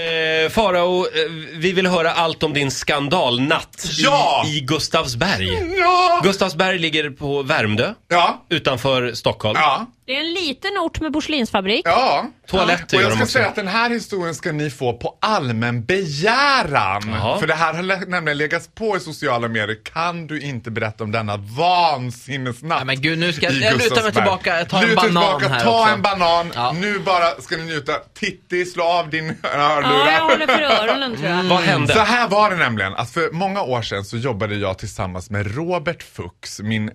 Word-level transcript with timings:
Eh, 0.00 0.50
Farao, 0.50 0.98
eh, 1.06 1.30
vi 1.54 1.72
vill 1.72 1.86
höra 1.86 2.10
allt 2.12 2.42
om 2.42 2.52
din 2.52 2.70
skandalnatt 2.70 3.86
Ja! 3.98 4.44
i, 4.46 4.56
i 4.56 4.60
Gustavsberg. 4.60 5.74
Ja! 5.78 6.20
Gustavsberg 6.24 6.78
ligger 6.78 7.10
på 7.10 7.42
Värmdö, 7.42 7.94
Ja. 8.10 8.44
utanför 8.50 9.12
Stockholm. 9.14 9.58
Ja. 9.60 9.86
Det 10.10 10.16
är 10.16 10.20
en 10.20 10.32
liten 10.32 10.70
ort 10.78 11.00
med 11.00 11.12
porslinsfabrik. 11.12 11.82
Ja. 11.84 12.26
Toaletter 12.48 12.96
Och 12.96 13.02
jag 13.02 13.16
ska 13.16 13.26
säga 13.26 13.46
att 13.48 13.54
den 13.54 13.68
här 13.68 13.90
historien 13.90 14.34
ska 14.34 14.52
ni 14.52 14.70
få 14.70 14.92
på 14.92 15.18
allmän 15.20 15.84
begäran. 15.84 17.02
Jaha. 17.08 17.38
För 17.38 17.46
det 17.46 17.54
här 17.54 17.74
har 17.74 17.82
lä- 17.82 18.04
nämligen 18.08 18.38
legats 18.38 18.68
på 18.74 18.96
i 18.96 19.00
sociala 19.00 19.48
medier. 19.48 19.76
Kan 19.84 20.26
du 20.26 20.40
inte 20.40 20.70
berätta 20.70 21.04
om 21.04 21.12
denna 21.12 21.36
vansinnesnatt 21.36 22.78
Nej, 22.78 22.84
men 22.86 23.00
gud, 23.02 23.18
nu 23.18 23.32
ska- 23.32 23.46
i 23.46 23.50
jag 23.50 23.54
lutar 23.54 23.70
mig 23.76 23.78
Gustavsberg? 23.88 24.12
tillbaka, 24.12 24.64
ta 24.64 24.82
en 24.82 24.88
Luta 24.88 24.96
banan 25.02 25.08
tillbaka, 25.40 25.48
här 25.48 25.64
ta 25.64 25.80
också. 25.82 25.94
en 25.94 26.02
banan. 26.02 26.52
Ja. 26.54 26.72
Nu 26.80 26.98
bara 26.98 27.40
ska 27.40 27.56
ni 27.56 27.62
njuta. 27.64 27.92
Titti, 28.14 28.64
slå 28.64 28.84
av 28.84 29.10
din 29.10 29.26
Ja, 29.42 29.48
hörlurar. 29.58 30.12
jag 30.12 30.20
håller 30.20 30.46
för 30.46 30.62
öronen 30.62 31.16
tror 31.16 31.28
jag. 31.30 31.42
Vad 31.44 31.60
hände? 31.60 31.92
Så 31.94 32.00
här 32.00 32.28
var 32.28 32.50
det 32.50 32.56
nämligen, 32.56 32.94
att 32.94 33.10
för 33.10 33.30
många 33.32 33.62
år 33.62 33.82
sedan 33.82 34.04
så 34.04 34.16
jobbade 34.16 34.54
jag 34.54 34.78
tillsammans 34.78 35.30
med 35.30 35.56
Robert 35.56 36.02
Fuchs, 36.02 36.60
min 36.60 36.88
eh, 36.88 36.92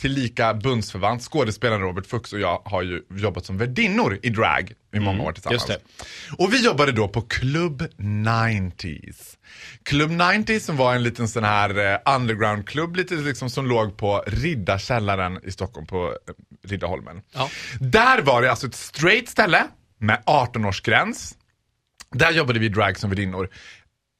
tillika 0.00 0.54
bundsförvant, 0.54 1.22
skådespelaren 1.22 1.80
Robert 1.82 2.06
Fuchs 2.06 2.32
och 2.32 2.40
jag 2.40 2.53
har 2.64 2.82
ju 2.82 3.02
jobbat 3.16 3.46
som 3.46 3.58
värdinnor 3.58 4.18
i 4.22 4.30
drag 4.30 4.72
i 4.94 5.00
många 5.00 5.22
år 5.22 5.32
tillsammans. 5.32 5.68
just 5.68 5.80
Och 6.38 6.52
vi 6.52 6.64
jobbade 6.64 6.92
då 6.92 7.08
på 7.08 7.22
Club 7.22 7.82
90s. 7.98 9.36
Club 9.82 10.10
90s 10.10 10.58
som 10.58 10.76
var 10.76 10.94
en 10.94 11.02
liten 11.02 11.28
sån 11.28 11.44
här 11.44 11.92
eh, 11.92 12.14
undergroundklubb 12.14 12.96
lite 12.96 13.14
liksom 13.14 13.50
som 13.50 13.66
låg 13.66 13.96
på 13.96 14.24
Riddarkällaren 14.26 15.40
i 15.42 15.52
Stockholm 15.52 15.86
på 15.86 16.06
eh, 16.06 16.68
Riddarholmen. 16.68 17.22
Ja. 17.32 17.50
Där 17.80 18.22
var 18.22 18.42
det 18.42 18.50
alltså 18.50 18.66
ett 18.66 18.74
straight 18.74 19.28
ställe 19.28 19.66
med 19.98 20.22
18-årsgräns. 20.26 21.34
Där 22.10 22.30
jobbade 22.30 22.58
vi 22.58 22.68
drag 22.68 22.98
som 22.98 23.10
värdinnor. 23.10 23.48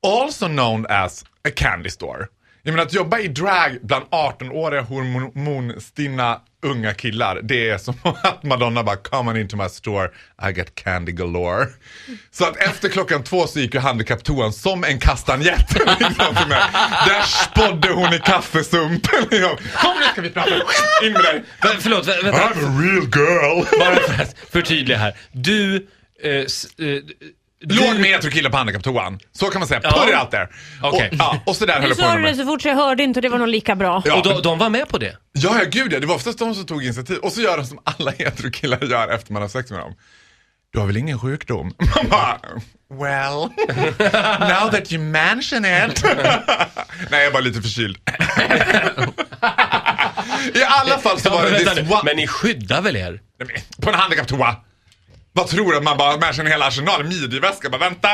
Also 0.07 0.47
known 0.47 0.87
as 0.89 1.25
a 1.49 1.51
candy 1.57 1.91
store. 1.91 2.27
Jag 2.67 2.73
menar 2.73 2.87
att 2.87 2.93
jobba 2.93 3.19
i 3.19 3.29
drag 3.29 3.79
bland 3.83 4.05
18-åriga 4.05 4.81
hormonstinna 4.83 6.41
unga 6.63 6.95
killar, 6.95 7.41
det 7.43 7.71
är 7.71 7.79
som 7.79 7.95
att 8.23 8.43
Madonna 8.43 8.83
bara 8.85 8.97
come 8.97 9.31
on 9.31 9.37
into 9.37 9.57
my 9.57 9.69
store, 9.69 10.11
I 10.49 10.53
get 10.57 10.75
candy 10.75 11.13
galore. 11.13 11.67
Så 12.31 12.45
att 12.45 12.57
efter 12.57 12.89
klockan 12.89 13.23
två 13.25 13.47
så 13.47 13.61
gick 13.61 13.75
ju 13.75 13.81
handikapptoan 13.81 14.53
som 14.53 14.85
en 14.85 14.99
kastanjett. 14.99 15.73
liksom. 16.01 16.35
Där 17.07 17.23
spådde 17.23 17.93
hon 17.93 18.15
i 18.15 18.19
kaffesumpen. 18.19 19.21
liksom. 19.31 19.57
Kom 19.77 19.95
nu 20.01 20.05
ska 20.13 20.21
vi 20.21 20.31
prata, 20.31 20.55
in 21.03 21.13
med 21.13 21.23
dig. 21.23 21.45
Men, 21.63 21.73
förlåt, 21.81 22.07
vä- 22.07 22.23
vänta. 22.23 22.41
I'm 22.41 22.79
a 22.79 22.83
real 22.83 23.05
girl. 23.05 23.79
Bara 23.79 23.97
för 23.97 24.23
att 24.23 24.37
förtydliga 24.51 24.99
här. 24.99 25.17
Du... 25.33 25.87
Eh, 26.23 26.31
eh, 26.31 26.47
Låg 27.69 27.97
med 28.01 28.11
heterokillar 28.11 28.51
på 28.51 28.57
handikapptoan. 28.57 29.19
Så 29.33 29.47
kan 29.47 29.59
man 29.59 29.69
säga. 29.69 29.81
Ja. 29.83 29.91
Put 29.91 30.09
it 30.09 30.21
out 30.21 30.31
there. 30.31 30.49
Okej. 30.83 31.09
Och, 31.13 31.17
ja, 31.19 31.43
och 31.47 31.57
så 31.57 31.67
där 31.67 31.75
höll 31.75 31.83
jag 31.83 31.99
på 31.99 32.03
sa 32.03 32.15
du 32.15 32.23
med. 32.23 32.33
det 32.33 32.37
så 32.37 32.45
fort 32.45 32.63
så 32.63 32.69
jag 32.69 32.77
hörde 32.77 33.03
inte 33.03 33.19
och 33.19 33.23
det 33.23 33.29
var 33.29 33.39
nog 33.39 33.49
lika 33.49 33.75
bra. 33.77 34.03
Ja, 34.05 34.17
och 34.17 34.23
de, 34.23 34.43
de 34.43 34.59
var 34.59 34.71
med 34.71 34.89
på 34.89 34.99
det? 34.99 35.17
Ja, 35.33 35.57
ja, 35.59 35.65
gud 35.71 35.93
ja. 35.93 36.01
Det 36.01 36.07
var 36.07 36.15
oftast 36.15 36.39
de 36.39 36.55
som 36.55 36.67
tog 36.67 36.85
initiativ. 36.85 37.17
Och 37.19 37.33
så 37.33 37.41
gör 37.41 37.57
de 37.57 37.67
som 37.67 37.79
alla 37.85 38.11
heterokillar 38.11 38.79
gör 38.85 39.09
efter 39.09 39.33
man 39.33 39.43
har 39.43 39.49
sex 39.49 39.71
med 39.71 39.81
dem. 39.81 39.95
Du 40.73 40.79
har 40.79 40.87
väl 40.87 40.97
ingen 40.97 41.19
sjukdom? 41.19 41.75
Man 41.79 42.09
bara, 42.11 42.41
well, 42.91 43.49
now 44.41 44.71
that 44.71 44.93
you 44.93 45.03
mention 45.03 45.65
it. 45.65 46.05
Nej, 47.11 47.21
jag 47.21 47.25
är 47.25 47.33
bara 47.33 47.43
lite 47.43 47.63
förkyld. 47.63 47.97
I 50.55 50.63
alla 50.69 50.99
fall 50.99 51.21
så 51.21 51.31
var 51.31 51.43
men, 51.43 51.53
det 51.53 51.59
vänta 51.59 51.75
this 51.75 51.89
nu. 51.89 51.95
one... 51.95 52.01
men 52.05 52.17
ni 52.17 52.27
skyddar 52.27 52.81
väl 52.81 52.97
er? 52.97 53.21
På 53.83 53.91
en 53.91 53.95
handikapptoa. 53.97 54.57
Vad 55.37 55.47
tror 55.49 55.71
du 55.73 55.77
att 55.79 55.85
man 55.85 55.97
bara 55.97 56.17
med 56.17 56.35
sig 56.35 56.45
en 56.45 56.51
hel 56.51 56.63
arsenal? 56.63 57.05
Midjeväska, 57.05 57.71
bara 57.71 57.79
vänta. 57.79 58.09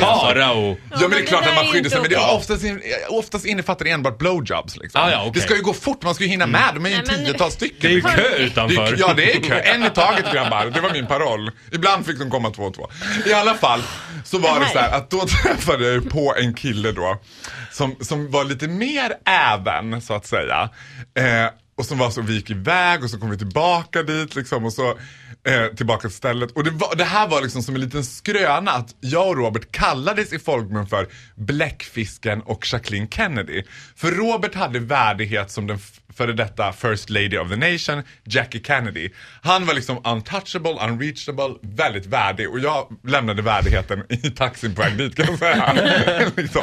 Farao! 0.00 0.76
Ja 0.90 0.98
men 1.00 1.10
det 1.10 1.16
är 1.18 1.26
klart 1.26 1.44
det 1.44 1.50
att 1.50 1.56
man 1.56 1.64
skyddar 1.66 1.90
sig 1.90 1.98
inte 1.98 2.00
men 2.00 2.10
det 2.10 2.16
är 2.16 2.34
oftast, 2.34 2.64
in, 2.64 2.82
oftast 3.08 3.44
innefattar 3.46 3.84
det 3.84 3.90
enbart 3.90 4.18
blowjobs 4.18 4.76
liksom. 4.76 5.00
Ah, 5.02 5.10
ja, 5.10 5.20
okej. 5.20 5.32
Det 5.34 5.40
ska 5.40 5.56
ju 5.56 5.62
gå 5.62 5.72
fort, 5.72 6.02
man 6.02 6.14
ska 6.14 6.24
ju 6.24 6.30
hinna 6.30 6.46
med. 6.46 6.70
De 6.74 6.86
är 6.86 6.90
ju 6.90 6.96
men- 6.96 7.24
tiotal 7.26 7.50
stycken. 7.50 7.78
Det 7.80 7.86
är 7.86 7.90
ju 7.92 8.00
kö 8.00 8.08
Det 8.16 8.36
är, 8.36 8.38
utanför. 8.38 8.94
ja 8.98 9.12
det 9.16 9.36
är 9.36 9.40
kö, 9.40 9.58
en 9.60 9.84
i 9.86 9.90
taget 9.90 10.32
grabbar. 10.32 10.66
Det 10.66 10.80
var 10.80 10.90
min 10.92 11.06
paroll. 11.06 11.50
Ibland 11.72 12.06
fick 12.06 12.18
de 12.18 12.30
komma 12.30 12.50
två 12.50 12.62
och 12.62 12.74
två. 12.74 12.90
I 13.26 13.32
alla 13.32 13.54
fall 13.54 13.82
så 14.24 14.38
var 14.38 14.60
det 14.60 14.66
så 14.68 14.78
här 14.78 14.92
att 14.96 15.10
då 15.10 15.20
träffade 15.44 15.84
jag 15.84 15.92
ju 15.94 16.00
på 16.00 16.34
en 16.38 16.54
kille 16.54 16.92
då 16.92 17.18
som, 17.72 17.96
som 18.00 18.30
var 18.30 18.44
lite 18.44 18.68
mer 18.68 19.12
även 19.26 20.02
så 20.02 20.14
att 20.14 20.26
säga. 20.26 20.68
Eh, 21.18 21.24
och 21.80 21.86
som 21.86 21.98
var 21.98 22.10
så, 22.10 22.22
vi 22.22 22.34
gick 22.34 22.50
iväg 22.50 23.04
och 23.04 23.10
så 23.10 23.18
kom 23.18 23.30
vi 23.30 23.38
tillbaka 23.38 24.02
dit 24.02 24.34
liksom 24.34 24.64
och 24.64 24.72
så 24.72 24.90
eh, 25.44 25.66
tillbaka 25.76 26.08
till 26.08 26.16
stället. 26.16 26.50
Och 26.50 26.64
det, 26.64 26.70
var, 26.70 26.96
det 26.96 27.04
här 27.04 27.28
var 27.28 27.42
liksom 27.42 27.62
som 27.62 27.74
en 27.74 27.80
liten 27.80 28.04
skröna 28.04 28.70
att 28.70 28.94
jag 29.00 29.28
och 29.28 29.36
Robert 29.36 29.72
kallades 29.72 30.32
i 30.32 30.38
folkmun 30.38 30.86
för 30.86 31.08
Bläckfisken 31.34 32.42
och 32.42 32.72
Jacqueline 32.72 33.08
Kennedy. 33.08 33.62
För 33.96 34.10
Robert 34.10 34.54
hade 34.54 34.78
värdighet 34.78 35.50
som 35.50 35.66
den 35.66 35.78
före 36.16 36.32
detta 36.32 36.72
First 36.72 37.10
Lady 37.10 37.38
of 37.38 37.48
the 37.48 37.56
Nation, 37.56 38.02
Jackie 38.24 38.62
Kennedy. 38.64 39.10
Han 39.42 39.66
var 39.66 39.74
liksom 39.74 40.00
untouchable, 40.04 40.76
unreachable, 40.88 41.54
väldigt 41.62 42.06
värdig 42.06 42.50
och 42.50 42.58
jag 42.58 42.98
lämnade 43.06 43.42
värdigheten 43.42 44.02
i 44.08 44.30
taxin 44.30 44.74
på 44.74 44.82
väg 44.82 44.98
dit 44.98 45.16
kan 45.16 45.26
jag 45.26 45.38
säga. 45.38 45.74
liksom. 46.36 46.62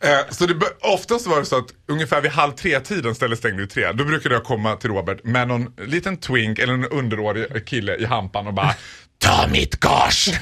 eh, 0.00 0.18
så 0.30 0.46
det, 0.46 0.54
oftast 0.80 1.26
var 1.26 1.38
det 1.38 1.46
så 1.46 1.58
att 1.58 1.72
ungefär 1.88 2.20
vid 2.20 2.30
halv 2.30 2.52
tre-tiden, 2.52 3.14
stället 3.14 3.38
stängde 3.38 3.62
ju 3.62 3.68
tre, 3.68 3.92
då 3.92 4.04
brukade 4.04 4.34
jag 4.34 4.44
komma 4.44 4.76
till 4.76 4.90
Robert 4.90 5.24
med 5.24 5.48
någon 5.48 5.72
liten 5.86 6.16
twink 6.16 6.58
eller 6.58 6.74
en 6.74 6.84
underårig 6.84 7.66
kille 7.66 7.96
i 7.96 8.04
hampan 8.04 8.46
och 8.46 8.54
bara 8.54 8.74
Ta 9.18 9.48
mitt 9.52 9.80
gage! 9.80 10.28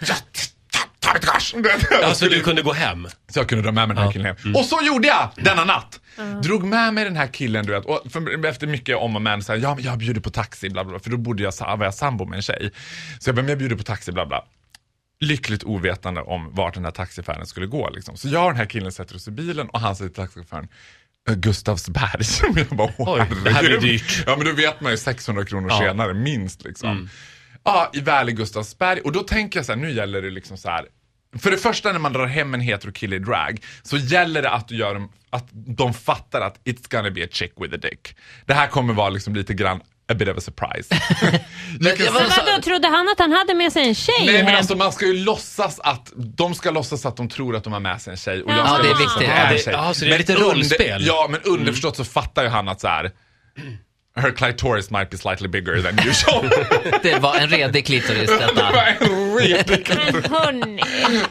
ja, 0.00 0.14
ta, 0.72 0.78
ta 1.00 1.12
mitt 1.12 1.24
gage! 1.24 2.04
Alltså 2.04 2.28
du 2.28 2.40
kunde 2.40 2.62
gå 2.62 2.72
hem? 2.72 3.08
Så 3.28 3.38
jag 3.38 3.48
kunde 3.48 3.64
dra 3.64 3.72
med 3.72 3.88
mig 3.88 3.96
den 3.96 4.04
här 4.04 4.12
killen 4.12 4.26
hem. 4.26 4.36
Mm. 4.44 4.56
Och 4.56 4.64
så 4.64 4.80
gjorde 4.82 5.08
jag 5.08 5.30
denna 5.36 5.64
natt. 5.64 6.00
Drog 6.42 6.64
med 6.64 6.94
mig 6.94 7.04
den 7.04 7.16
här 7.16 7.26
killen 7.26 7.66
du 7.66 7.72
vet. 7.72 7.84
Och 7.84 8.02
för, 8.12 8.46
efter 8.46 8.66
mycket 8.66 8.96
om 8.96 9.16
och 9.16 9.22
men 9.22 9.42
så 9.42 9.52
här, 9.52 9.60
ja 9.60 9.74
men 9.74 9.84
jag 9.84 9.98
bjuder 9.98 10.20
på 10.20 10.30
taxi 10.30 10.70
bla 10.70 10.84
bla. 10.84 10.98
För 10.98 11.10
då 11.10 11.16
bodde 11.16 11.42
jag, 11.42 11.52
var 11.76 11.84
jag 11.84 11.94
sambo 11.94 12.24
med 12.24 12.36
en 12.36 12.42
tjej. 12.42 12.70
Så 13.18 13.28
jag 13.28 13.36
bara, 13.36 13.42
men 13.42 13.48
jag 13.48 13.58
bjuder 13.58 13.76
på 13.76 13.82
taxi 13.82 14.12
bla 14.12 14.26
bla. 14.26 14.44
Lyckligt 15.20 15.64
ovetande 15.64 16.20
om 16.20 16.54
vart 16.54 16.74
den 16.74 16.84
här 16.84 16.90
taxifärden 16.92 17.46
skulle 17.46 17.66
gå 17.66 17.90
liksom. 17.90 18.16
Så 18.16 18.28
jag 18.28 18.44
och 18.44 18.50
den 18.50 18.56
här 18.58 18.66
killen 18.66 18.92
sätter 18.92 19.16
oss 19.16 19.28
i 19.28 19.30
bilen 19.30 19.68
och 19.68 19.80
han 19.80 19.96
säger 19.96 20.08
till 20.08 20.16
taxichauffören 20.16 20.68
"Eh, 21.28 21.34
Gustavsberg. 21.34 22.22
Jag 22.68 22.76
bara, 22.76 22.92
Oj, 22.98 23.18
det 23.18 23.24
här 23.24 23.42
blir 23.42 23.52
herregud." 23.52 23.80
dyrt. 23.82 24.22
Ja 24.26 24.36
men 24.36 24.46
då 24.46 24.52
vet 24.52 24.80
man 24.80 24.92
ju 24.92 24.98
600 24.98 25.44
kronor 25.44 25.68
Ja. 25.70 25.76
Mm. 25.82 25.88
senare 25.90 26.14
minst 26.14 26.64
liksom. 26.64 27.08
Ja, 27.64 27.90
i 27.94 28.00
väl 28.00 28.28
i 28.28 28.32
Gustavsberg. 28.32 29.00
Och 29.00 29.12
då 29.12 29.20
tänker 29.22 29.58
jag 29.58 29.66
så 29.66 29.72
här, 29.72 29.78
nu 29.78 29.90
gäller 29.92 30.22
det 30.22 30.30
liksom 30.30 30.56
så 30.56 30.68
här. 30.68 30.86
För 31.38 31.50
det 31.50 31.56
första 31.56 31.92
när 31.92 31.98
man 31.98 32.12
drar 32.12 32.26
hem 32.26 32.54
en 32.54 32.60
hetero 32.60 32.92
kille 32.92 33.16
i 33.16 33.18
drag 33.18 33.60
så 33.82 33.96
gäller 33.96 34.42
det 34.42 34.50
att 34.50 34.68
du 34.68 34.76
gör 34.76 35.08
att 35.30 35.48
de 35.52 35.94
fattar 35.94 36.40
att 36.40 36.60
it's 36.64 36.90
gonna 36.96 37.10
be 37.10 37.24
a 37.24 37.28
chick 37.30 37.52
with 37.56 37.74
a 37.74 37.76
dick. 37.76 38.16
Det 38.46 38.54
här 38.54 38.66
kommer 38.66 38.94
vara 38.94 39.08
liksom 39.08 39.34
lite 39.34 39.54
grann 39.54 39.80
a 40.10 40.14
bit 40.14 40.28
of 40.28 40.36
a 40.38 40.40
surprise. 40.40 40.88
Vadå, 42.12 42.62
trodde 42.62 42.88
han 42.88 43.08
att 43.08 43.18
han 43.18 43.32
hade 43.32 43.54
med 43.54 43.72
sig 43.72 43.88
en 43.88 43.94
tjej 43.94 44.14
Nej 44.26 44.34
men 44.36 44.46
hem? 44.46 44.56
alltså 44.56 44.76
man 44.76 44.92
ska 44.92 45.06
ju 45.06 45.14
låtsas 45.24 45.80
att, 45.80 46.12
de 46.16 46.54
ska 46.54 46.70
låtsas 46.70 47.06
att 47.06 47.16
de 47.16 47.28
tror 47.28 47.56
att 47.56 47.64
de 47.64 47.72
har 47.72 47.80
med 47.80 48.00
sig 48.02 48.10
en 48.10 48.16
tjej 48.16 48.42
och 48.42 48.50
jag 48.50 48.58
Ja, 48.58 48.66
ska 48.74 48.82
det 48.82 48.88
är 48.88 48.90
låtsas 48.90 49.06
att 49.16 49.20
viktigt. 49.22 49.28
de 49.28 49.40
Ja, 49.40 49.46
en 49.46 49.52
det- 49.54 49.62
tjej. 49.64 49.72
ja, 49.72 49.94
så 49.94 50.04
det 50.04 50.14
är 50.14 50.18
lite 50.18 50.34
rollspel. 50.34 51.06
ja 51.06 51.26
men 51.30 51.40
underförstått 51.42 51.96
så 51.96 52.04
fattar 52.04 52.42
ju 52.42 52.48
han 52.48 52.68
att 52.68 52.80
så 52.80 52.88
här. 52.88 53.10
Her 54.16 54.30
clitoris 54.30 54.90
might 54.90 55.10
be 55.10 55.18
slightly 55.18 55.48
bigger 55.48 55.82
than 55.82 56.08
usual. 56.08 56.48
Det 57.02 57.18
var 57.18 57.34
en 57.36 57.48
redig 57.48 57.86
klitoris 57.86 58.30
Det 58.30 58.36
detta. 58.38 58.72
var 58.72 58.96
en 59.00 59.38
redig 59.38 59.86
Men 59.88 60.24
hörni, 60.32 60.82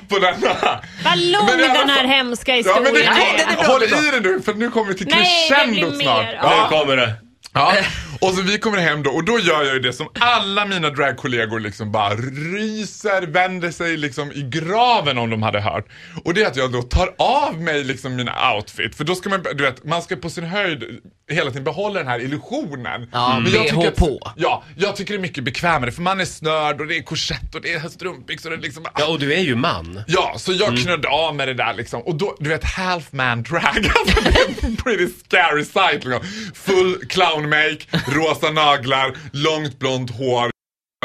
på 0.09 0.19
denna. 0.19 0.81
vad 1.03 1.17
lång 1.17 1.45
Men 1.45 1.59
i 1.59 1.63
alla 1.63 1.73
den 1.73 1.89
här 1.89 1.97
fall- 1.97 2.05
hemska 2.07 2.57
Ja 2.57 2.63
men 2.83 2.93
det 2.93 2.99
historien 2.99 3.13
kom, 3.13 3.21
är. 3.33 3.37
den 3.37 3.49
är 3.49 3.55
bra, 3.55 3.65
håll 3.65 3.79
den 3.79 3.93
är 3.93 4.07
i 4.07 4.11
dig 4.11 4.21
nu 4.21 4.41
för 4.41 4.53
nu 4.53 4.71
kommer 4.71 4.87
vi 4.87 4.97
till 4.97 5.07
Nej, 5.07 5.47
det 5.49 5.55
blir 5.55 5.73
crescendot 5.75 5.97
mer. 5.97 6.03
snart. 6.03 6.25
Ja. 6.41 6.69
Nu 6.71 6.77
kommer 6.77 6.97
det. 6.97 7.13
Ja, 7.57 7.73
Och 8.21 8.33
så 8.33 8.41
vi 8.41 8.57
kommer 8.57 8.77
hem 8.77 9.03
då 9.03 9.09
och 9.11 9.23
då 9.23 9.39
gör 9.39 9.63
jag 9.63 9.73
ju 9.73 9.79
det 9.79 9.93
som 9.93 10.07
alla 10.19 10.65
mina 10.65 10.89
dragkollegor 10.89 11.59
liksom 11.59 11.91
bara 11.91 12.15
ryser, 12.15 13.21
vänder 13.27 13.71
sig 13.71 13.97
liksom 13.97 14.31
i 14.31 14.41
graven 14.41 15.17
om 15.17 15.29
de 15.29 15.43
hade 15.43 15.61
hört. 15.61 15.85
Och 16.25 16.33
det 16.33 16.43
är 16.43 16.47
att 16.47 16.55
jag 16.55 16.71
då 16.71 16.81
tar 16.81 17.13
av 17.17 17.61
mig 17.61 17.83
liksom 17.83 18.15
mina 18.15 18.53
outfit. 18.53 18.95
För 18.95 19.03
då 19.03 19.15
ska 19.15 19.29
man, 19.29 19.43
du 19.55 19.63
vet, 19.63 19.83
man 19.83 20.01
ska 20.01 20.15
på 20.15 20.29
sin 20.29 20.43
höjd 20.43 20.83
hela 21.31 21.49
tiden 21.51 21.63
behålla 21.63 21.99
den 21.99 22.07
här 22.07 22.19
illusionen. 22.19 23.09
Ja, 23.11 23.39
Men 23.39 23.51
jag 23.53 23.67
tycker 23.67 23.87
att- 23.87 23.95
på. 23.95 24.31
Ja, 24.35 24.63
jag 24.77 24.95
tycker 24.95 25.13
det 25.13 25.17
är 25.17 25.21
mycket 25.21 25.43
bekvämare 25.43 25.91
för 25.91 26.01
man 26.01 26.19
är 26.19 26.25
snörd 26.25 26.81
och 26.81 26.87
det 26.87 26.97
är 26.97 27.01
korsett 27.01 27.55
och 27.55 27.61
det 27.61 27.73
är 27.73 27.89
strumpbyxor 27.89 28.53
och 28.53 28.59
liksom... 28.59 28.85
Ja, 28.99 29.07
och 29.07 29.19
du 29.19 29.33
är 29.33 29.39
ju 29.41 29.55
man. 29.55 30.01
Ja, 30.07 30.33
så 30.37 30.53
jag 30.53 30.77
knödde 30.77 31.07
av 31.07 31.35
med 31.35 31.47
det 31.47 31.53
där 31.53 31.73
liksom. 31.73 32.01
Och 32.01 32.15
då, 32.15 32.35
du 32.39 32.49
vet, 32.49 32.63
half 32.63 33.11
man 33.11 33.43
drag. 33.43 33.61
Alltså, 33.99 34.21
det 34.23 34.29
är 34.29 34.65
en 34.69 34.75
pretty 34.75 35.07
scary 35.25 35.65
sight. 35.65 36.03
Liksom. 36.05 36.21
Full 36.53 37.05
clown 37.09 37.46
make, 37.47 37.77
rosa 38.07 38.51
naglar, 38.51 39.13
långt 39.31 39.79
blont 39.79 40.11
hår. 40.11 40.49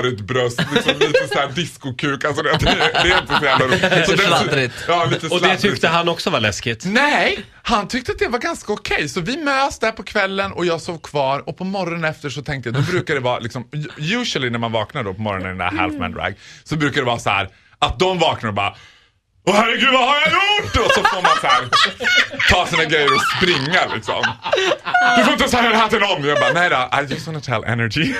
Ett 0.06 0.20
bröst, 0.20 0.60
liksom 0.74 0.98
lite 0.98 1.28
såhär 1.32 1.48
discokuk, 1.54 2.24
alltså 2.24 2.42
det, 2.42 2.50
det, 2.60 2.90
det 3.02 3.10
är 3.12 3.20
inte 3.20 3.38
så 3.38 3.44
jävla 3.44 3.66
roligt. 3.66 3.82
Lite 3.82 4.04
Så 4.06 4.16
sladdrigt. 4.16 4.74
Ja, 4.88 5.04
lite 5.04 5.26
Och 5.26 5.32
det 5.32 5.38
sladdrigt. 5.38 5.62
tyckte 5.62 5.88
han 5.88 6.08
också 6.08 6.30
var 6.30 6.40
läskigt. 6.40 6.84
Nej, 6.86 7.44
han 7.62 7.88
tyckte 7.88 8.12
att 8.12 8.18
det 8.18 8.28
var 8.28 8.38
ganska 8.38 8.72
okej. 8.72 9.08
Så 9.08 9.20
vi 9.20 9.36
mös 9.36 9.78
där 9.78 9.92
på 9.92 10.02
kvällen 10.02 10.52
och 10.52 10.66
jag 10.66 10.80
sov 10.80 10.98
kvar 10.98 11.48
och 11.48 11.58
på 11.58 11.64
morgonen 11.64 12.04
efter 12.04 12.30
så 12.30 12.42
tänkte 12.42 12.68
jag, 12.70 12.74
då 12.74 12.92
brukar 12.92 13.14
det 13.14 13.20
vara 13.20 13.38
liksom, 13.38 13.68
usually 13.98 14.50
när 14.50 14.58
man 14.58 14.72
vaknar 14.72 15.02
då 15.04 15.14
på 15.14 15.20
morgonen 15.22 15.46
i 15.46 15.48
den 15.48 15.58
där 15.58 15.78
half 15.78 15.94
man 15.98 16.12
drag, 16.12 16.34
så 16.64 16.76
brukar 16.76 17.00
det 17.00 17.06
vara 17.06 17.18
så 17.18 17.30
här 17.30 17.48
att 17.78 17.98
de 17.98 18.18
vaknar 18.18 18.48
och 18.48 18.54
bara 18.54 18.76
Åh 19.44 19.54
herregud 19.54 19.92
vad 19.92 20.08
har 20.08 20.16
jag 20.20 20.32
gjort? 20.32 20.76
Och 20.86 20.92
så 20.92 21.02
får 21.04 21.22
man 21.22 21.36
så 21.40 21.46
här 21.46 21.68
ta 22.50 22.66
sina 22.66 22.84
grejer 22.84 23.14
och 23.14 23.20
springa 23.36 23.94
liksom. 23.94 24.24
Du 25.18 25.24
får 25.24 25.32
inte 25.32 25.48
säga 25.48 25.68
det 25.68 25.76
här 25.76 25.88
till 25.88 25.98
någon. 25.98 26.24
Jag 26.24 26.38
bara, 26.40 26.52
nej 26.52 26.70
då, 26.70 27.00
I 27.02 27.14
just 27.14 27.26
wanna 27.26 27.40
tell 27.40 27.64
energy. 27.64 28.14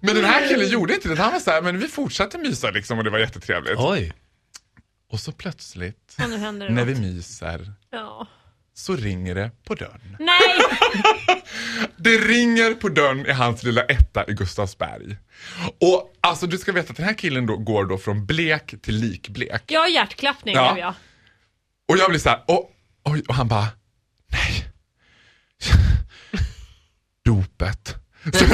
Men 0.00 0.14
den 0.14 0.24
här 0.24 0.48
killen 0.48 0.68
gjorde 0.68 0.94
inte 0.94 1.08
det. 1.08 1.22
Han 1.22 1.32
var 1.32 1.40
så 1.40 1.50
här, 1.50 1.62
men 1.62 1.78
vi 1.78 1.88
fortsatte 1.88 2.38
mysa 2.38 2.70
liksom 2.70 2.98
och 2.98 3.04
det 3.04 3.10
var 3.10 3.18
jättetrevligt. 3.18 3.74
Oj. 3.78 4.12
Och 5.12 5.20
så 5.20 5.32
plötsligt, 5.32 6.14
när 6.18 6.70
något. 6.70 6.86
vi 6.88 6.94
myser, 6.94 7.72
Ja. 7.90 8.26
så 8.74 8.96
ringer 8.96 9.34
det 9.34 9.50
på 9.64 9.74
dörren. 9.74 10.16
Nej! 10.18 10.58
Det 11.96 12.18
ringer 12.18 12.74
på 12.74 12.88
dörren 12.88 13.26
i 13.26 13.32
hans 13.32 13.62
lilla 13.62 13.82
etta 13.82 14.24
i 14.28 14.32
Gustavsberg. 14.32 15.16
Och 15.80 16.12
alltså 16.20 16.46
du 16.46 16.58
ska 16.58 16.72
veta 16.72 16.90
att 16.90 16.96
den 16.96 17.06
här 17.06 17.14
killen 17.18 17.46
då 17.46 17.56
går 17.56 17.84
då 17.84 17.98
från 17.98 18.26
blek 18.26 18.74
till 18.82 18.94
likblek. 18.96 19.62
Jag 19.66 19.80
har 19.80 19.88
hjärtklappning 19.88 20.54
Ja. 20.54 20.74
nu 20.74 20.80
ja. 20.80 20.94
Och 21.88 21.98
jag 21.98 22.10
blir 22.10 22.20
så 22.20 22.28
här, 22.28 22.42
och, 22.48 22.70
oj, 23.04 23.22
och 23.28 23.34
han 23.34 23.48
bara, 23.48 23.66
nej. 24.32 24.64
Dopet. 27.24 27.94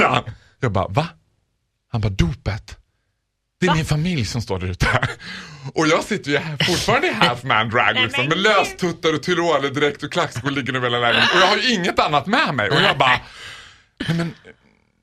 Han. 0.03 0.25
Jag 0.61 0.73
bara, 0.73 0.89
va? 0.89 1.09
Han 1.89 2.01
bara, 2.01 2.09
dopet. 2.09 2.77
Det 3.61 3.67
är 3.67 3.75
min 3.75 3.85
familj 3.85 4.25
som 4.25 4.43
står 4.43 4.59
där 4.59 4.67
ute. 4.67 5.09
Och 5.75 5.89
jag 5.89 6.05
sitter 6.05 6.31
ju 6.31 6.39
här 6.39 6.57
fortfarande 6.65 7.09
i 7.09 7.13
half 7.13 7.45
man 7.45 7.71
drag 7.71 7.95
liksom, 7.95 8.29
med 8.29 8.39
löstuttar 8.39 9.15
och 9.15 9.23
tyroledräkt 9.23 10.03
och 10.03 10.13
klackskor 10.13 10.51
liggande 10.51 10.79
över 10.79 10.89
hela 10.89 10.99
lägenheten. 10.99 11.37
Och 11.37 11.43
jag 11.43 11.49
har 11.49 11.57
ju 11.57 11.75
inget 11.75 11.99
annat 11.99 12.27
med 12.27 12.55
mig. 12.55 12.71
Och 12.71 12.81
jag 12.81 12.99
bara, 12.99 13.21
nej 14.09 14.17
men, 14.17 14.35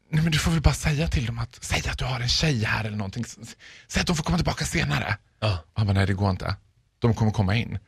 nej 0.10 0.24
men 0.24 0.32
du 0.32 0.38
får 0.38 0.52
väl 0.52 0.62
bara 0.62 0.74
säga 0.74 1.08
till 1.08 1.26
dem 1.26 1.40
att, 1.40 1.58
säg 1.64 1.84
att 1.90 1.98
du 1.98 2.06
har 2.06 2.20
en 2.20 2.28
tjej 2.28 2.64
här 2.64 2.86
eller 2.86 2.98
någonting. 2.98 3.26
Säg 3.88 4.02
att 4.02 4.08
de 4.08 4.16
får 4.16 4.24
komma 4.24 4.38
tillbaka 4.38 4.66
senare. 4.66 5.18
Ja. 5.40 5.58
Och 5.74 5.80
han 5.80 5.88
bara, 5.88 5.94
nej 5.94 6.06
det 6.08 6.14
går 6.14 6.30
inte. 6.30 6.56
De 7.00 7.14
kommer 7.14 7.32
komma 7.32 7.56
in. 7.56 7.80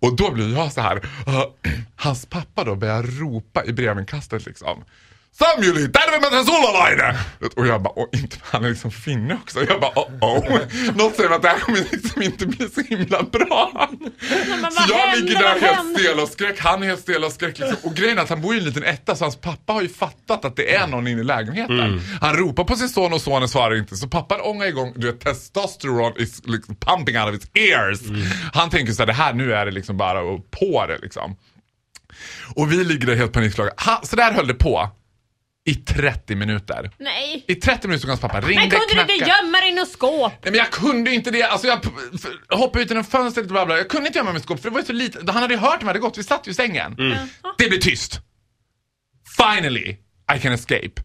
Och 0.00 0.16
då 0.16 0.30
blir 0.30 0.54
jag 0.54 0.72
så 0.72 0.80
här, 0.80 0.96
uh, 0.96 1.44
hans 1.96 2.26
pappa 2.26 2.64
då 2.64 2.76
börjar 2.76 3.02
ropa 3.02 3.64
i 3.64 3.72
brevinkastet 3.72 4.46
liksom. 4.46 4.84
Samuli, 5.38 5.88
terve 5.88 6.44
sullalainen! 6.44 7.14
Och 7.56 7.66
jag 7.66 7.82
bara, 7.82 7.92
och 7.92 8.08
inte, 8.12 8.36
han 8.42 8.64
är 8.64 8.68
liksom 8.68 8.90
finne 8.90 9.34
också. 9.34 9.64
Jag 9.68 9.80
bara, 9.80 9.92
oh 9.94 10.08
oh. 10.20 10.58
Något 10.94 11.16
säger 11.16 11.30
att 11.30 11.42
det 11.42 11.48
här 11.48 11.58
kommer 11.60 11.78
liksom 11.92 12.22
inte 12.22 12.46
bli 12.46 12.68
så 12.68 12.80
himla 12.80 13.22
bra. 13.22 13.90
Men 13.90 14.72
Så 14.72 14.82
jag 14.88 14.98
hände? 14.98 15.20
ligger 15.20 15.38
där 15.42 15.60
helt 15.60 15.98
stel 16.00 16.20
och 16.20 16.28
skräck, 16.28 16.60
han 16.60 16.82
är 16.82 16.86
helt 16.86 17.00
stel 17.00 17.24
och 17.24 17.32
skräck. 17.32 17.58
Liksom. 17.58 17.76
Och 17.82 17.94
grejen 17.96 18.18
är 18.18 18.22
att 18.22 18.28
han 18.28 18.40
bor 18.40 18.54
i 18.54 18.58
en 18.58 18.64
liten 18.64 18.84
etta 18.84 19.16
så 19.16 19.24
hans 19.24 19.36
pappa 19.36 19.72
har 19.72 19.82
ju 19.82 19.88
fattat 19.88 20.44
att 20.44 20.56
det 20.56 20.74
är 20.74 20.86
någon 20.86 21.06
inne 21.06 21.20
i 21.20 21.24
lägenheten. 21.24 22.00
Han 22.20 22.36
ropar 22.36 22.64
på 22.64 22.76
sin 22.76 22.88
son 22.88 23.12
och 23.12 23.20
sonen 23.20 23.48
svarar 23.48 23.74
inte. 23.76 23.96
Så 23.96 24.08
pappan 24.08 24.40
ångar 24.40 24.66
igång, 24.66 24.92
du 24.96 25.06
vet 25.06 25.20
testosteron 25.20 26.12
is 26.16 26.42
liksom 26.44 26.76
pumping 26.76 27.18
out 27.18 27.28
of 27.28 27.34
his 27.34 27.50
ears. 27.54 28.00
Han 28.52 28.70
tänker 28.70 28.92
så 28.92 29.02
här, 29.02 29.06
det 29.06 29.12
här 29.12 29.32
nu 29.32 29.52
är 29.54 29.66
det 29.66 29.72
liksom 29.72 29.96
bara 29.96 30.18
att 30.34 30.50
på 30.50 30.86
det 30.86 30.98
liksom. 31.02 31.36
Och 32.54 32.72
vi 32.72 32.84
ligger 32.84 33.06
där 33.06 33.16
helt 33.16 33.32
panikslagna. 33.32 33.72
Så 34.02 34.16
där 34.16 34.32
höll 34.32 34.46
det 34.46 34.54
på. 34.54 34.90
I 35.64 35.74
30 35.74 36.34
minuter. 36.34 36.90
Nej. 36.98 37.44
I 37.48 37.54
30 37.54 37.88
minuter 37.88 38.08
hans 38.08 38.20
pappa 38.20 38.40
ringde, 38.40 38.54
Men 38.54 38.70
kunde 38.70 39.04
du 39.04 39.14
inte 39.14 39.28
gömma 39.30 39.60
dig 39.60 39.68
i 39.70 39.74
något 39.74 39.90
skåp? 39.90 40.32
Nej 40.42 40.52
men 40.52 40.54
jag 40.54 40.70
kunde 40.70 41.14
inte 41.14 41.30
det. 41.30 41.42
Alltså 41.42 41.66
jag 41.66 41.80
hoppade 42.56 42.84
ut 42.84 42.90
genom 42.90 43.04
fönstret 43.04 43.46
och 43.46 43.52
bla 43.52 43.66
bla. 43.66 43.76
Jag 43.76 43.88
kunde 43.88 44.06
inte 44.06 44.18
gömma 44.18 44.32
mig 44.32 44.40
i 44.40 44.42
skåp 44.42 44.60
för 44.62 44.68
det 44.70 44.74
var 44.74 44.80
ju 44.80 44.86
så 44.86 44.92
lite. 44.92 45.32
Han 45.32 45.42
hade 45.42 45.54
ju 45.54 45.60
hört 45.60 45.82
vi 45.82 45.86
hade 45.86 45.98
gått. 45.98 46.18
Vi 46.18 46.22
satt 46.24 46.46
ju 46.46 46.50
i 46.50 46.54
sängen. 46.54 46.96
Det 47.58 47.68
blev 47.68 47.78
tyst. 47.78 48.20
Finally 49.36 49.96
I 50.36 50.38
can 50.42 50.52
escape. 50.52 51.02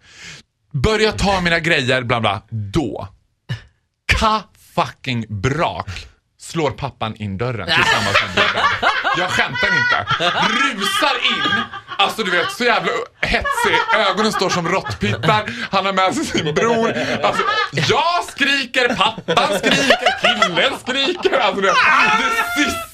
Börja 0.73 1.11
ta 1.11 1.41
mina 1.41 1.59
grejer 1.59 2.01
bla 2.03 2.19
bla. 2.21 2.41
Då. 2.49 3.07
Ka 4.05 4.43
fucking 4.75 5.25
brak. 5.29 5.89
Slår 6.39 6.71
pappan 6.71 7.15
in 7.15 7.37
dörren 7.37 7.67
tillsammans 7.67 8.17
med 8.27 8.35
dörren. 8.35 8.65
Jag 9.17 9.29
skämtar 9.29 9.67
inte. 9.67 10.05
Rusar 10.49 11.15
in. 11.37 11.61
Alltså 11.97 12.23
du 12.23 12.31
vet, 12.31 12.51
så 12.51 12.63
jävla 12.63 12.91
hetsig. 13.21 13.75
Ögonen 14.09 14.31
står 14.31 14.49
som 14.49 14.67
råttpittar. 14.67 15.43
Han 15.71 15.85
har 15.85 15.93
med 15.93 16.15
sig 16.15 16.25
sin 16.25 16.53
bror. 16.55 16.93
Alltså, 17.23 17.43
jag 17.71 18.23
skriker, 18.31 18.95
pappan 18.95 19.57
skriker, 19.57 20.19
killen 20.21 20.73
skriker. 20.79 21.39
Alltså 21.39 21.61
det, 21.61 21.67
det 21.67 22.63
sista 22.63 22.87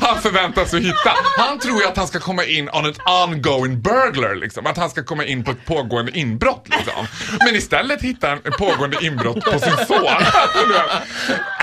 han 0.00 0.22
förväntar 0.22 0.64
sig 0.64 0.78
att 0.78 0.84
hitta. 0.84 1.12
Han 1.38 1.58
tror 1.58 1.80
ju 1.80 1.86
att 1.86 1.96
han 1.96 2.06
ska 2.06 2.20
komma 2.20 2.44
in 2.44 2.70
on 2.72 2.86
ett 2.86 2.98
ongoing 3.06 3.80
burglar 3.80 4.34
liksom. 4.34 4.66
Att 4.66 4.76
han 4.76 4.90
ska 4.90 5.04
komma 5.04 5.24
in 5.24 5.44
på 5.44 5.50
ett 5.50 5.66
pågående 5.66 6.18
inbrott 6.18 6.68
liksom. 6.68 7.06
Men 7.38 7.56
istället 7.56 8.02
hittar 8.02 8.28
han 8.28 8.38
ett 8.38 8.58
pågående 8.58 8.96
inbrott 9.00 9.44
på 9.44 9.58
sin 9.58 9.76
son. 9.86 10.06
Alltså, 10.06 10.58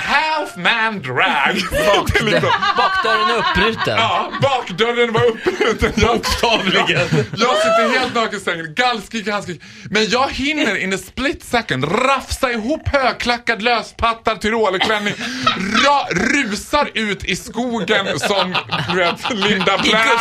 Half 0.06 0.56
man 0.56 1.02
drag. 1.02 1.56
Liksom, 2.22 2.50
Bakdörren 2.78 3.30
är 3.30 3.38
uppbruten. 3.38 3.98
Ja, 3.98 4.32
bakdörren 4.42 5.14
var 5.14 5.26
uppbruten. 5.26 5.92
Bokstavligen. 6.08 7.08
Jag 7.38 7.58
sitter 7.58 8.00
helt 8.00 8.16
naken 8.16 8.38
i 8.38 8.42
sängen, 8.42 8.74
gallskriker, 8.76 9.32
han 9.32 9.44
skriker. 9.44 9.66
Men 9.90 10.10
jag 10.10 10.30
hinner 10.32 10.76
in 10.76 10.94
a 10.94 10.98
split 10.98 11.44
second 11.44 11.86
rafsa 11.86 12.52
ihop 12.52 12.88
högklackad 12.88 13.62
löspattad 13.62 14.42
tyrolerklänning, 14.42 15.14
ra- 15.58 16.14
rusar 16.14 16.90
ut 16.94 17.24
i 17.24 17.36
skogen 17.36 18.20
som 18.20 18.56
du 18.92 18.98
vet, 18.98 19.30
Linda 19.34 19.78
Blair. 19.78 20.20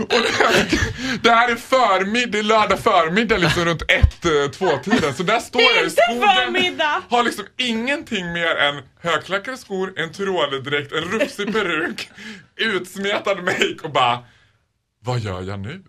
Och 0.00 0.08
det, 0.08 0.78
det 1.22 1.30
här 1.30 1.48
är 1.50 1.56
förmiddag, 1.56 2.42
lördag 2.42 2.78
förmiddag 2.80 3.36
liksom 3.36 3.64
runt 3.64 3.82
ett, 3.82 4.24
eh, 4.24 4.50
två 4.52 4.78
tiden 4.84 5.14
Så 5.14 5.22
där 5.22 5.38
står 5.40 5.62
jag 5.62 5.86
i 5.86 5.90
skogen. 5.90 6.22
förmiddag. 6.22 7.02
Har 7.08 7.22
liksom 7.22 7.44
ingenting 7.56 8.32
mer 8.32 8.56
än 8.56 8.82
högklackade 9.02 9.56
skor, 9.56 9.92
en 9.96 10.12
tyroledräkt, 10.12 10.92
en 10.92 11.02
rufsig 11.04 11.52
peruk, 11.52 12.10
utsmetad 12.56 13.34
make 13.44 13.76
och 13.82 13.90
bara 13.90 14.18
vad 15.04 15.18
gör 15.20 15.42
jag 15.42 15.58
nu? 15.60 15.82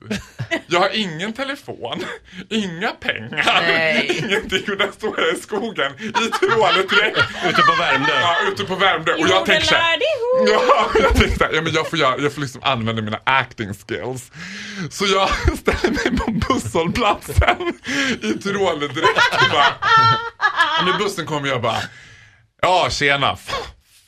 Jag 0.68 0.80
har 0.80 0.90
ingen 0.90 1.34
telefon, 1.34 2.06
inga 2.50 2.92
pengar, 2.92 3.62
Nej. 3.68 4.22
ingenting. 4.24 4.72
Och 4.72 4.78
där 4.78 4.92
står 4.92 5.20
jag 5.20 5.34
i 5.38 5.40
skogen 5.42 5.92
i 6.00 6.12
tyroledräkt. 6.40 7.18
Ute 7.50 7.62
på 7.62 7.76
Värmdö. 7.80 8.12
Ja, 8.22 8.36
ute 8.52 8.64
på 8.66 8.76
Värmdö. 8.76 9.14
Och 9.14 9.28
jag 9.30 9.46
tänker 9.46 9.66
så 9.68 9.76
här, 9.76 10.00
Ja, 10.48 10.90
jag 11.02 11.16
tänkte 11.16 11.38
såhär, 11.38 11.54
ja, 11.54 11.62
men 11.62 11.74
jag 11.74 11.90
får, 11.90 12.00
göra, 12.00 12.18
jag 12.18 12.34
får 12.34 12.42
liksom 12.42 12.62
använda 12.64 13.02
mina 13.02 13.20
acting 13.24 13.74
skills. 13.74 14.32
Så 14.92 15.06
jag 15.06 15.30
ställer 15.58 15.92
mig 15.92 16.18
på 16.20 16.32
busshållplatsen 16.32 17.74
i 18.22 18.34
tyroledräkt 18.44 19.34
och 19.42 19.52
bara... 19.52 19.68
Och 20.80 20.86
när 20.86 20.98
bussen 20.98 21.26
kommer 21.26 21.48
jag 21.48 21.62
bara... 21.62 21.82
Ja, 22.62 22.88
tjena. 22.90 23.38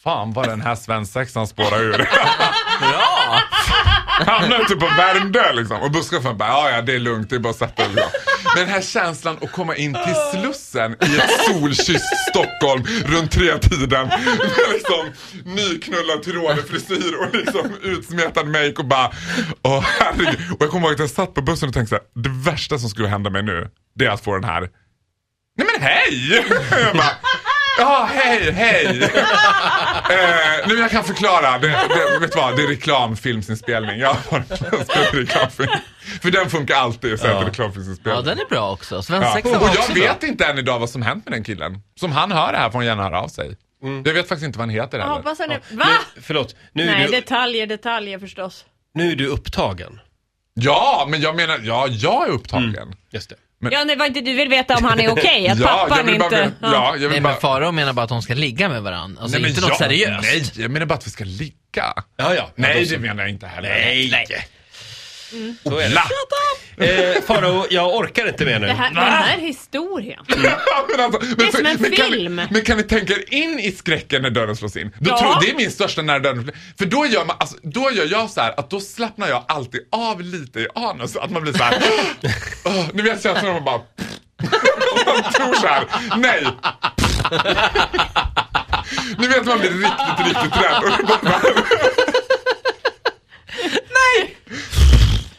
Fan 0.03 0.33
vad 0.33 0.47
den 0.47 0.61
här 0.61 0.75
svensexan 0.75 1.47
spårar 1.47 1.81
ur. 1.83 1.97
Bra! 2.79 3.41
Hamnar 4.25 4.59
ute 4.59 4.67
typ 4.67 4.79
på 4.79 4.85
Värmdö 4.85 5.53
liksom. 5.53 5.81
Och 5.81 5.91
busschauffören 5.91 6.37
bara, 6.37 6.49
ja 6.49 6.69
ja 6.69 6.81
det 6.81 6.95
är 6.95 6.99
lugnt, 6.99 7.29
det 7.29 7.35
är 7.35 7.39
bara 7.39 7.49
att 7.49 7.55
sätta 7.55 7.83
dig. 7.87 7.95
Men 8.55 8.65
den 8.65 8.73
här 8.73 8.81
känslan 8.81 9.37
att 9.41 9.51
komma 9.51 9.75
in 9.75 9.93
till 9.93 10.39
Slussen 10.39 10.91
i 10.91 11.17
ett 11.17 11.45
solkysst 11.47 12.05
Stockholm 12.29 12.83
runt 13.05 13.31
tre-tiden 13.31 14.07
med 14.07 14.67
liksom 14.73 15.11
nyknullad 15.45 16.23
tyrolerfrisyr 16.23 17.15
och 17.21 17.35
liksom 17.35 17.71
utsmetad 17.83 18.45
make 18.45 18.73
och 18.77 18.85
bara, 18.85 19.11
åh 19.63 19.85
herregud. 19.99 20.39
Och 20.51 20.61
jag 20.61 20.69
kommer 20.69 20.87
ihåg 20.87 20.93
att 20.93 20.99
jag 20.99 21.09
satt 21.09 21.33
på 21.33 21.41
bussen 21.41 21.69
och 21.69 21.73
tänkte 21.73 21.89
så 21.89 21.95
här, 21.95 22.23
det 22.23 22.51
värsta 22.51 22.79
som 22.79 22.89
skulle 22.89 23.07
hända 23.07 23.29
mig 23.29 23.43
nu, 23.43 23.69
det 23.95 24.05
är 24.05 24.09
att 24.09 24.23
få 24.23 24.33
den 24.33 24.43
här 24.43 24.69
Nej 25.57 25.67
men 25.73 25.87
hej! 25.87 26.43
Jag 26.85 26.95
bara, 26.95 27.15
Ja, 27.77 28.09
hej, 28.13 28.51
hej! 28.51 29.03
eh, 29.03 30.67
nu 30.67 30.75
jag 30.79 30.91
kan 30.91 31.03
förklara. 31.03 31.57
Det, 31.57 31.67
det, 31.67 32.19
vet 32.19 32.31
du 32.31 32.39
vad, 32.39 32.55
det 32.55 32.63
är 32.63 32.67
reklamfilmsinspelning. 32.67 33.99
Jag 33.99 34.09
har 34.29 34.43
spelat 34.55 35.13
reklamfilm. 35.13 35.69
För 36.21 36.31
den 36.31 36.49
funkar 36.49 36.75
alltid 36.75 37.13
är 37.13 37.27
Ja, 37.29 37.43
reklamfilmsinspelning. 37.47 38.25
den 38.25 38.39
är 38.39 38.45
bra 38.49 38.71
också. 38.71 38.95
Ja. 38.95 39.01
Svensexa 39.01 39.49
var 39.49 39.57
Och 39.57 39.63
jag 39.63 39.69
också 39.79 39.93
vet 39.93 40.19
bra. 40.19 40.29
inte 40.29 40.45
än 40.45 40.57
idag 40.57 40.79
vad 40.79 40.89
som 40.89 41.01
hänt 41.01 41.25
med 41.25 41.33
den 41.33 41.43
killen. 41.43 41.81
Som 41.99 42.11
han 42.11 42.31
hör 42.31 42.51
det 42.51 42.57
här 42.57 42.69
får 42.69 42.79
han 42.79 42.85
gärna 42.85 43.03
höra 43.03 43.21
av 43.21 43.27
sig. 43.27 43.57
Jag 44.05 44.13
vet 44.13 44.27
faktiskt 44.27 44.43
inte 44.45 44.59
vad 44.59 44.67
han 44.67 44.75
heter 44.75 44.99
heller. 44.99 45.13
hoppas 45.13 45.39
han 45.39 45.51
är... 45.51 45.61
Va? 45.71 45.85
Nu, 46.15 46.21
förlåt, 46.21 46.55
nu 46.73 46.85
Nej, 46.85 47.05
du, 47.05 47.11
detaljer, 47.11 47.67
detaljer 47.67 48.19
förstås. 48.19 48.65
nu 48.93 49.11
är 49.11 49.15
du 49.15 49.27
upptagen. 49.27 49.99
Ja, 50.53 51.07
men 51.09 51.21
jag 51.21 51.35
menar, 51.35 51.59
ja, 51.63 51.87
jag 51.89 52.27
är 52.27 52.31
upptagen. 52.31 52.95
Just 53.11 53.29
det. 53.29 53.35
Ja, 53.59 53.83
nej, 53.83 53.95
var 53.95 54.05
inte 54.05 54.21
du 54.21 54.33
vill 54.33 54.49
veta 54.49 54.75
om 54.77 54.83
han 54.83 54.99
är 54.99 55.11
okej? 55.11 55.47
Att 55.47 55.59
ja, 55.59 55.67
pappan 55.67 55.97
jag 55.97 56.03
vill 56.05 56.19
bara, 56.19 56.25
inte... 56.43 56.51
ja. 56.61 56.91
jag 56.93 56.99
vill 56.99 57.09
Nej 57.09 57.21
bara, 57.21 57.31
men 57.33 57.41
Farao 57.41 57.71
menar 57.71 57.93
bara 57.93 58.03
att 58.03 58.09
de 58.09 58.21
ska 58.21 58.33
ligga 58.33 58.69
med 58.69 58.81
varandra. 58.83 59.21
Alltså 59.21 59.39
men 59.39 59.49
inte 59.49 59.61
något 59.61 59.69
jag- 59.69 59.77
seriöst. 59.77 60.23
Nej, 60.23 60.51
jag 60.63 60.71
menar 60.71 60.85
bara 60.85 60.95
att 60.95 61.07
vi 61.07 61.11
ska 61.11 61.23
ligga. 61.23 61.53
Ja, 62.17 62.33
ja. 62.35 62.51
Nej, 62.55 62.83
Ja, 62.83 62.89
det 62.89 62.99
menar 62.99 63.23
jag 63.23 63.29
inte 63.29 63.47
heller. 63.47 63.69
Nej. 63.69 64.47
Så 65.63 65.77
är 65.79 65.89
La. 65.89 66.03
Eh, 66.81 67.21
Faro, 67.27 67.65
jag 67.69 67.95
orkar 67.95 68.27
inte 68.27 68.45
mer 68.45 68.59
nu. 68.59 68.67
Det 68.67 68.73
här, 68.73 68.89
den 68.93 69.03
här 69.03 69.37
historien. 69.37 70.19
men 70.27 70.45
alltså, 71.05 71.19
men 71.21 71.35
Det 71.37 71.43
är 71.43 71.51
som 71.51 71.65
en 71.65 71.77
men 71.81 71.91
kan, 71.91 72.05
film. 72.11 72.35
ni- 72.35 72.47
men 72.51 72.61
kan 72.65 72.77
ni 72.77 72.83
tänka 72.83 73.13
er 73.13 73.33
in 73.33 73.59
i 73.59 73.71
skräcken 73.71 74.21
när 74.21 74.29
dörren 74.29 74.55
slås 74.55 74.77
in? 74.77 74.91
Då 74.99 75.09
Ja. 75.11 75.17
tror, 75.19 75.37
det 75.41 75.49
är 75.51 75.55
min 75.55 75.71
största 75.71 76.01
när 76.01 76.19
dörren 76.19 76.43
slås 76.43 76.55
För 76.77 76.85
då 76.85 77.05
gör, 77.05 77.25
man, 77.25 77.35
alltså, 77.39 77.55
då 77.63 77.91
gör 77.91 78.07
jag 78.11 78.29
så 78.29 78.41
här 78.41 78.59
att 78.59 78.69
då 78.69 78.79
slappnar 78.79 79.27
jag 79.27 79.43
alltid 79.47 79.81
av 79.91 80.21
lite 80.21 80.59
i 80.59 80.67
anus. 80.75 81.15
Att 81.15 81.31
man 81.31 81.41
blir 81.41 81.53
så 81.53 81.63
här. 81.63 81.83
"Åh", 82.65 82.85
ni 82.93 83.01
vet 83.01 83.23
känslan 83.23 83.45
när 83.45 83.53
man 83.53 83.63
bara... 83.63 83.77
man 85.05 85.31
tror 85.33 85.53
så 85.53 85.67
här. 85.67 85.83
Nej. 86.17 86.47
ni 89.17 89.27
vet 89.27 89.45
man 89.45 89.59
blir 89.59 89.69
riktigt, 89.71 90.27
riktigt 90.27 90.57
rädd. 90.63 90.77
Och 90.83 90.89
det 90.97 91.03
bara, 91.03 91.41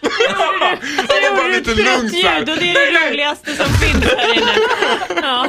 Det 0.00 1.28
man 1.28 1.36
bara 1.36 1.48
lite 1.76 1.96
lugn 1.96 2.10
så 2.10 2.26
här. 2.28 2.38
ljud 2.38 2.48
och 2.50 2.56
det 2.56 2.70
är 2.70 2.92
det 2.92 3.10
roligaste 3.10 3.56
som 3.56 3.66
finns 3.66 4.04
här 4.04 4.34
inne. 4.34 4.54
Ja. 5.22 5.48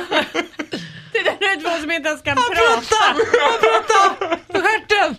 Det 1.12 1.20
där 1.24 1.32
är 1.52 1.62
två 1.62 1.82
som 1.82 1.92
inte 1.92 2.10
ens 2.10 2.22
kan 2.22 2.36
prata. 2.36 3.16
Stjärten! 4.54 5.16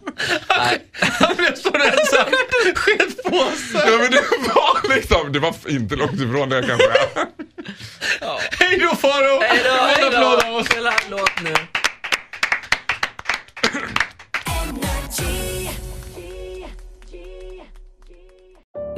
Han 1.21 1.37
blev 1.37 1.55
så 1.55 1.71
rädd 1.71 1.99
så 2.07 2.17
han 2.17 2.75
sket 2.75 3.23
på 3.23 3.39
sig. 3.39 3.91
Ja 3.91 3.99
men 3.99 4.11
det 4.11 4.23
var 4.55 4.95
liksom, 4.95 5.33
det 5.33 5.39
var 5.39 5.55
inte 5.69 5.97
långt 5.97 6.13
ifrån 6.21 6.49
det 6.49 6.61
kan 6.61 6.71
jag 6.71 6.79
säga. 6.81 7.27
Hej 8.59 8.79
då 8.79 8.97
Faro! 8.97 9.41
Hej 9.43 9.61
då, 9.65 9.71
En 10.07 10.15
applåd 10.15 10.45
av 10.45 10.55
oss. 10.57 10.67
Spela 10.67 10.91
en 10.93 11.11
låt 11.11 11.41
nu. 11.43 11.55